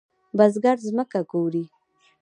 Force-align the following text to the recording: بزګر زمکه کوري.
بزګر 0.37 0.77
زمکه 0.87 1.21
کوري. 1.31 1.63